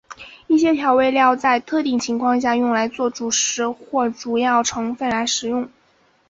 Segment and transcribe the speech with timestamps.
[0.47, 5.69] 一些调味料在特定情况下用来作主食或主要成分来食用。